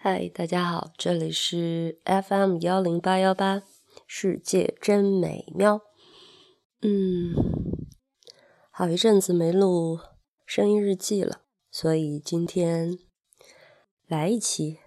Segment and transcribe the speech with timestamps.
[0.00, 3.64] 嗨，大家好，这里是 FM 幺零八幺八，
[4.06, 5.80] 世界真美妙。
[6.80, 7.34] 嗯，
[8.70, 9.98] 好一阵子没录
[10.46, 12.96] 声音日记了，所以今天
[14.06, 14.78] 来一期。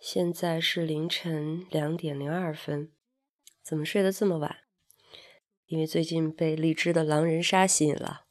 [0.00, 2.90] 现在是凌晨两点零二分，
[3.62, 4.56] 怎么睡得这么晚？
[5.66, 8.22] 因为最近被荔枝的狼人杀吸引了，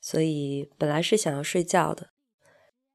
[0.00, 2.12] 所以本来是想要睡觉的。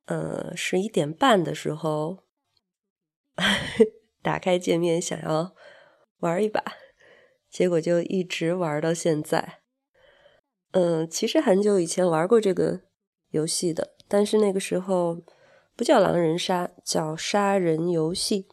[0.06, 2.24] 呃，十一点半的时候，
[4.22, 5.56] 打开界面想要
[6.20, 6.64] 玩一把，
[7.50, 9.62] 结果就一直玩到现在。
[10.72, 12.82] 嗯，其实很久以前玩过这个
[13.30, 15.22] 游戏的，但是那个时候
[15.76, 18.48] 不叫狼人杀，叫杀人游戏。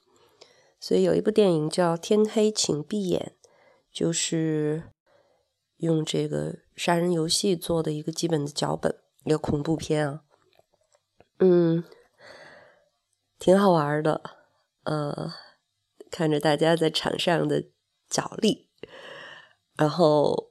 [0.79, 3.33] 所以有一部电影叫《天黑请闭眼》，
[3.93, 4.85] 就是
[5.79, 10.25] 用这个杀人游戏做的一个基本的脚本，一个恐怖片啊。
[11.43, 11.83] 嗯，
[13.39, 14.21] 挺好玩的，
[14.85, 15.33] 呃，
[16.11, 17.65] 看着大家在场上的
[18.11, 18.69] 角力，
[19.75, 20.51] 然后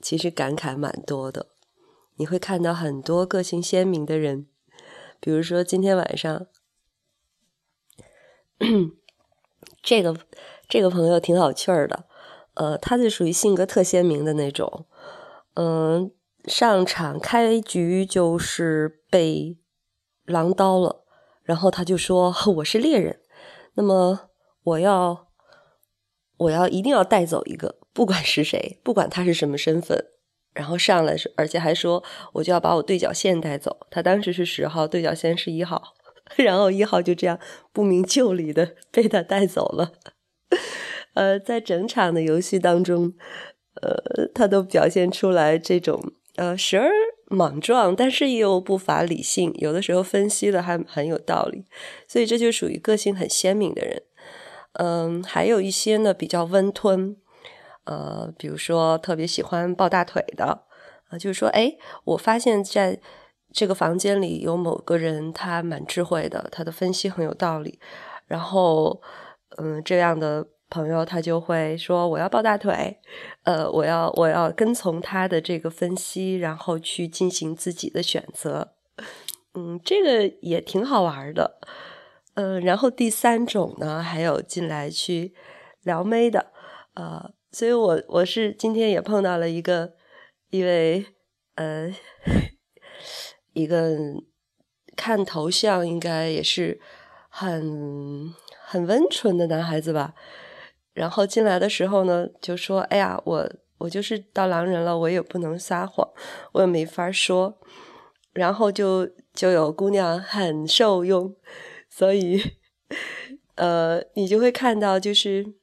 [0.00, 1.48] 其实感慨蛮多的。
[2.14, 4.46] 你会看到很多个性鲜明的人，
[5.18, 6.46] 比如说今天晚上，
[9.82, 10.16] 这个
[10.68, 12.04] 这个朋友挺好趣儿的，
[12.54, 14.86] 呃，他就属于性格特鲜明的那种，
[15.54, 16.12] 嗯，
[16.44, 19.58] 上场开局就是被。
[20.24, 21.04] 狼刀了，
[21.42, 23.20] 然后他就说：“我是猎人，
[23.74, 24.30] 那么
[24.62, 25.28] 我要，
[26.38, 30.06] 我要一定要带走一个，不管是谁，不管他是什么身份。”
[30.54, 32.02] 然后上来是，而且还说
[32.34, 35.82] ：“我就要把我对角线带走。”他当时是十号，对角线是一号，
[36.36, 37.38] 然后一号就这样
[37.72, 39.92] 不明就里的 被他带走了。
[41.14, 43.14] 呃，在整场的游戏当中，
[43.82, 46.00] 呃，他都表现出来这种
[46.36, 46.90] 呃时而。
[47.26, 51.64] 莽撞，但是又不乏理性，有的时候分析的还很有道理，
[52.06, 54.02] 所以这就属于个性很鲜明的人。
[54.74, 57.16] 嗯，还有一些呢比较温吞，
[57.84, 60.64] 呃，比如说特别喜欢抱大腿的，
[61.08, 63.00] 啊，就是说，哎，我发现在
[63.52, 67.78] 这个房间里有某个人，他蛮智慧的，他的分析很有道理，
[68.26, 69.00] 然后，
[69.56, 70.48] 嗯，这样的。
[70.74, 72.98] 朋友他就会说我要抱大腿，
[73.44, 78.72] 呃，我要我要跟从他的这个分析，然后去进行自己的选择，
[79.54, 81.60] 嗯，这个也挺好玩的，
[82.34, 85.32] 嗯，然后第三种呢，还有进来去
[85.84, 86.50] 撩妹的，
[86.94, 89.92] 呃，所以我我是今天也碰到了一个
[90.50, 91.06] 一位
[91.54, 91.88] 呃
[93.54, 93.96] 一个
[94.96, 96.80] 看头像应该也是
[97.28, 98.34] 很
[98.66, 100.14] 很温纯的男孩子吧。
[100.94, 106.08] 然后进来的时候呢，就说：“哎呀，我我就是到狼人了，我也不能撒谎，
[106.52, 107.58] 我也没法说。”
[108.32, 111.36] 然后就就有姑娘很受用，
[111.90, 112.40] 所以
[113.56, 115.54] 呃，你就会看到，就是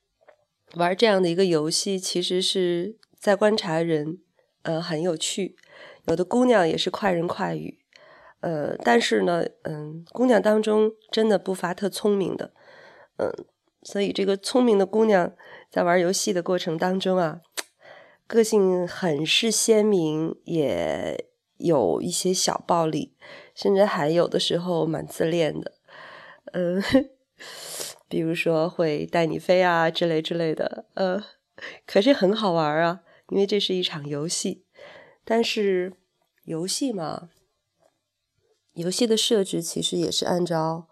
[0.76, 4.20] 玩这样的一个游戏，其实是在观察人，
[4.64, 5.56] 呃，很有趣。
[6.08, 7.80] 有的姑娘也是快人快语，
[8.40, 12.54] 呃，但是呢，嗯，姑娘当中真的不乏特聪明的，
[13.18, 13.32] 嗯。
[13.84, 15.34] 所以，这个聪明的姑娘
[15.70, 17.42] 在玩游戏的过程当中啊，
[18.28, 21.26] 个性很是鲜明，也
[21.58, 23.16] 有一些小暴力，
[23.56, 25.74] 甚至还有的时候蛮自恋的。
[26.54, 26.82] 嗯，
[28.08, 30.86] 比如说会带你飞啊之类之类的。
[30.94, 31.24] 呃，
[31.88, 34.66] 可是很好玩啊，因为这是一场游戏。
[35.26, 35.94] 但是
[36.44, 37.30] 游戏嘛，
[38.74, 40.88] 游戏的设置其实也是按照。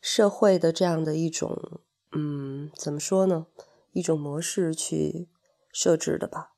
[0.00, 1.80] 社会的这样的一种，
[2.12, 3.46] 嗯，怎么说呢？
[3.92, 5.28] 一种模式去
[5.72, 6.52] 设置的吧，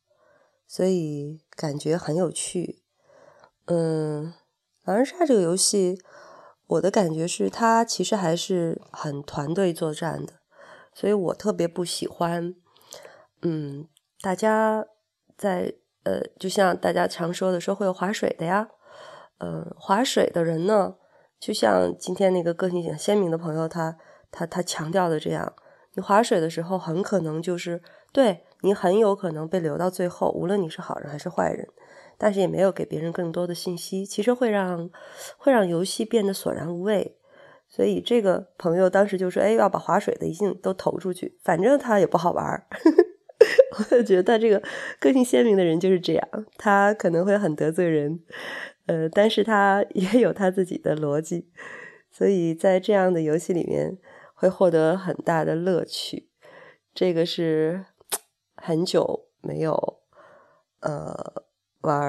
[0.66, 2.82] 所以感觉很有趣。
[3.66, 4.34] 嗯，
[4.84, 6.00] 狼人杀这个游戏，
[6.66, 10.34] 我的感觉是它其实还是很团队作战的，
[10.94, 12.54] 所以我特别不喜欢，
[13.42, 13.88] 嗯，
[14.20, 14.86] 大家
[15.36, 18.68] 在呃，就像大家常说的，说会有划水的呀，
[19.38, 20.96] 嗯，划水的人呢。
[21.42, 23.98] 就像今天那个个性很鲜明的朋友，他
[24.30, 25.52] 他他强调的这样，
[25.94, 27.82] 你划水的时候很可能就是
[28.12, 31.66] 对你很有可能被留到最后，无论你是好人还是坏人，
[32.16, 34.88] 但是也没有给别人更多的信息，其实会让
[35.36, 37.16] 会让游戏变得索然无味。
[37.68, 42.66] 所以这个朋友当时就说：“哎，要把划水的一定都投出去，反正他也不好玩。
[43.90, 44.62] ”我觉得他这个
[45.00, 48.20] 个性鲜明的人就是这样，他可能会很得罪人。
[48.86, 51.50] 呃，但是他 也有他自己的逻辑，
[52.10, 53.98] 所以在这样的游戏里面
[54.34, 56.30] 会获得很大的乐趣。
[56.94, 57.86] 这个是
[58.56, 60.00] 很久没有
[60.80, 61.44] 呃
[61.80, 62.02] 玩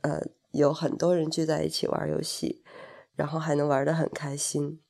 [0.00, 0.20] 呃
[0.50, 2.64] 有很多人聚在一起玩游戏，
[3.14, 4.80] 然后还能玩的很开心。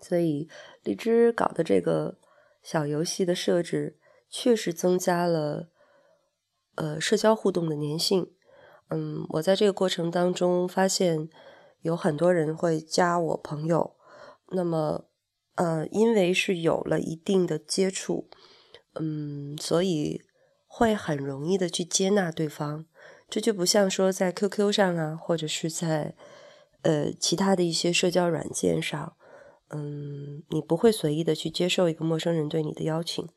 [0.00, 0.48] 所以
[0.82, 2.18] 荔枝搞的这个
[2.62, 3.98] 小游戏的设置，
[4.28, 5.70] 确实增加了
[6.76, 8.32] 呃社交互动的粘性。
[8.90, 11.28] 嗯，我在这个过程当中发现
[11.82, 13.96] 有很多人会加我朋友，
[14.52, 15.06] 那么
[15.56, 18.28] 呃，因为是有了一定的接触，
[18.94, 20.22] 嗯，所以
[20.66, 22.86] 会很容易的去接纳对方。
[23.28, 26.14] 这就不像说在 QQ 上啊，或者是在
[26.82, 29.16] 呃其他的一些社交软件上，
[29.70, 33.28] 嗯，你不会随意的去接受一个陌生人对你的邀请。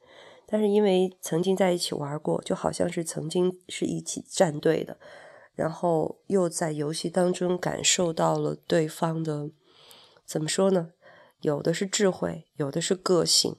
[0.45, 4.99] 但是因为曾经在一起玩过，就好像是曾经是一起站队的。
[5.59, 9.51] 然后又在游戏当中感受到了对方的，
[10.25, 10.94] 怎么说呢？
[11.41, 13.57] 有的是智慧，有的是个性，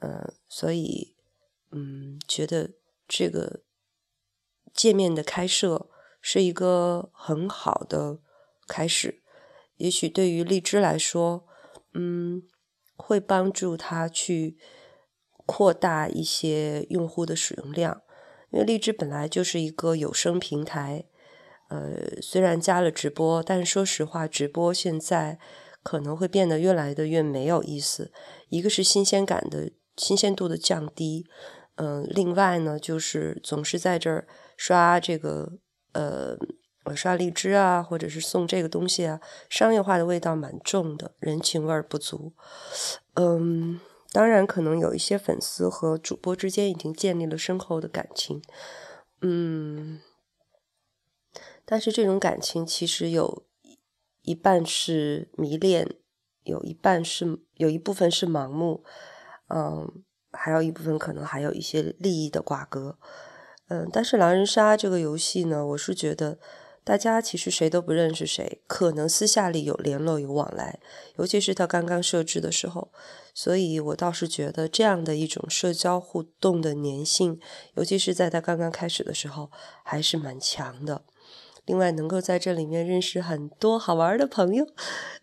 [0.00, 1.14] 嗯，所以，
[1.70, 2.72] 嗯，觉得
[3.06, 3.62] 这个
[4.74, 5.88] 界面的开设
[6.20, 8.18] 是一个很好的
[8.66, 9.22] 开始。
[9.76, 11.46] 也许对于荔枝来说，
[11.94, 12.42] 嗯，
[12.96, 14.58] 会帮助他去
[15.46, 18.02] 扩大一些用户的使用量，
[18.50, 21.04] 因为荔枝本来就是一个有声平台。
[21.72, 25.38] 呃，虽然加了直播，但说实话，直播现在
[25.82, 28.12] 可能会变得越来的越没有意思。
[28.50, 31.24] 一个是新鲜感的新鲜度的降低，
[31.76, 35.52] 嗯，另外呢，就是总是在这儿刷这个
[35.94, 36.36] 呃，
[36.84, 42.34] 我刷荔枝啊，或者是送这个东西啊，商业化的味道蛮重的，人情味儿不足。
[43.14, 43.80] 嗯，
[44.12, 48.42] 当然可能有一些粉丝和主播之间已经建立了深厚的感情，
[49.22, 50.00] 嗯。
[51.64, 53.44] 但是这种感情其实有
[54.22, 55.96] 一半是迷恋，
[56.44, 58.84] 有一半是有一部分是盲目，
[59.48, 62.98] 嗯，还有一部分可能还有一些利益的瓜葛，
[63.68, 63.88] 嗯。
[63.92, 66.38] 但是狼人杀这个游戏呢，我是觉得
[66.84, 70.80] 大家其实谁都不认识谁，可能私下里有联络有往来，
[71.16, 72.92] 尤其是他刚刚设置的时候，
[73.32, 77.40] 所以我倒是觉得这样的一种社交互动的粘性，
[77.74, 79.50] 尤其是在他刚刚开始的时候，
[79.84, 81.04] 还是蛮强的。
[81.64, 84.66] 另外，能够在这里面认识很多好玩的朋友，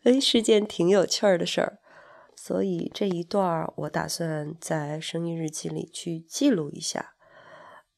[0.04, 1.80] 哎，是件挺有趣儿的事儿。
[2.36, 7.14] 所以这一段儿，我打算在声音日记里去记录一下，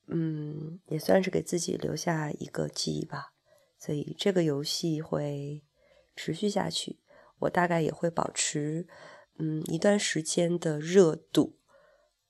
[0.08, 3.34] 嗯，也算是给自己留下一个记忆吧。
[3.78, 5.64] 所以这个游戏会
[6.16, 7.00] 持续下去，
[7.40, 8.88] 我大概也会保持，
[9.38, 11.60] 嗯，一段时间的热度。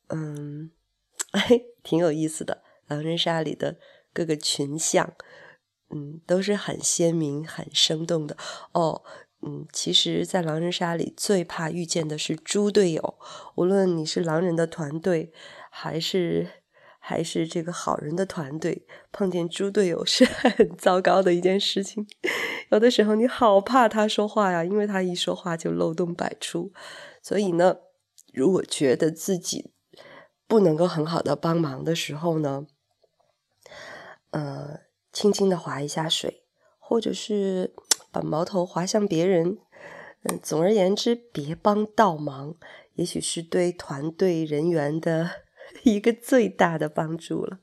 [0.10, 0.72] 嗯，
[1.32, 3.78] 哎，挺有意思的，狼人杀里的
[4.12, 5.14] 各个群像。
[5.94, 8.38] 嗯，都是很鲜明、很生动的
[8.74, 9.04] 哦。
[9.44, 13.18] 嗯，其实，在狼人杀里最怕遇见的是猪队友。
[13.56, 15.34] 无论你是狼人的团队，
[15.72, 16.48] 还是
[17.00, 22.06] 还是这个好人的团队，碰见猪队友是 很糟糕的一件事情。
[22.70, 26.72] 有的时候你好怕他说话呀，因为他一说话就漏洞百出。
[27.24, 27.78] 所以呢，
[28.32, 29.72] 如果觉得自己
[30.48, 32.68] 不能够很好的帮忙的时候呢，
[34.30, 34.91] 呃。
[35.12, 36.44] 轻轻的划一下水，
[36.80, 37.74] 或者是
[38.12, 39.58] 把矛头划向别人。
[40.24, 42.56] 嗯，总而言之，别帮倒忙，
[42.94, 45.32] 也许是对团队人员的
[45.84, 47.60] 一个最大的帮助了。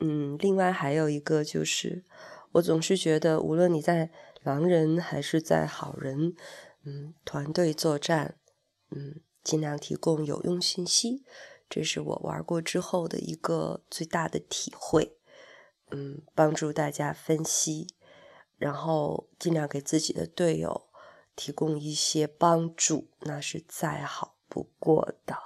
[0.00, 2.04] 嗯，另外还有一个就是，
[2.52, 4.10] 我总是觉得，无论你在
[4.42, 6.36] 狼人还是在好人，
[6.84, 8.36] 嗯，团队作战，
[8.90, 11.24] 嗯，尽量提供有用信息，
[11.68, 15.16] 这是我玩过之后的一个最大的体会。
[15.90, 17.86] 嗯，帮助大家分析，
[18.56, 20.88] 然后尽量给自己的队友
[21.36, 25.36] 提供一些帮助，那是再好不过的。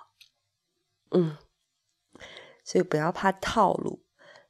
[1.11, 1.37] 嗯，
[2.63, 4.05] 所以不要怕套路，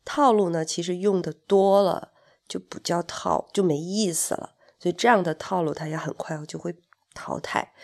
[0.05, 2.13] 套路呢，其实用的多了
[2.47, 4.57] 就不叫套，就没意思了。
[4.79, 6.77] 所以这样的套路，它也很快就会
[7.15, 7.75] 淘汰。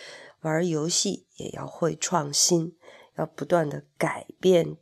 [0.42, 2.76] 玩游戏也要会创新，
[3.14, 4.76] 要不断的改变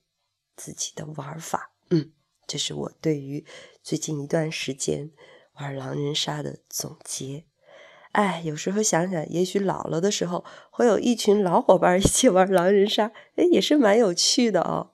[0.57, 1.73] 自己的玩法。
[1.91, 2.13] 嗯。
[2.47, 3.45] 这是我对于
[3.83, 5.11] 最近一段时间
[5.55, 7.45] 玩狼人杀的总结。
[8.13, 14.93] 哎，有时候想想，也许老了的时候会有一群老伙伴一起玩 狼人杀，哎，也是蛮有趣的哦。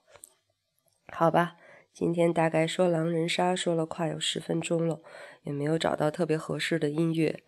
[1.12, 1.56] 好吧，
[1.92, 5.02] 今天大概说狼人杀说了快有十分钟了，
[5.42, 7.42] 也没有找到特别合适的音乐，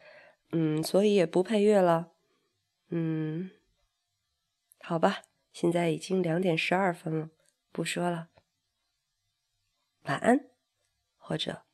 [0.50, 2.08] 嗯，所以也不配乐了。
[2.88, 3.52] 嗯，
[4.80, 7.30] 好吧，现在已经两点十二分了，
[7.70, 8.29] 不说了。
[10.10, 10.40] 晚安，
[11.18, 11.66] 或者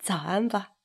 [0.00, 0.77] 早安吧。